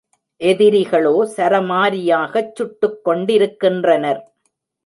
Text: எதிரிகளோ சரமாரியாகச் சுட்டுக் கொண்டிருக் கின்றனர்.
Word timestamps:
எதிரிகளோ 0.41 1.11
சரமாரியாகச் 1.37 2.51
சுட்டுக் 2.53 3.03
கொண்டிருக் 3.03 3.57
கின்றனர். 3.63 4.21